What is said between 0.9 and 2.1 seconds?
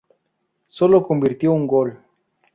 convirtió un gol.